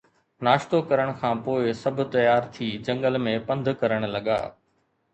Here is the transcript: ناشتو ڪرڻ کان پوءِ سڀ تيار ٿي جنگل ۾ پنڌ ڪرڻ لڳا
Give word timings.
ناشتو 0.45 0.77
ڪرڻ 0.89 1.07
کان 1.19 1.35
پوءِ 1.45 1.65
سڀ 1.83 1.97
تيار 2.15 2.41
ٿي 2.53 2.67
جنگل 2.85 3.13
۾ 3.27 3.33
پنڌ 3.47 3.65
ڪرڻ 3.81 4.01
لڳا 4.15 4.39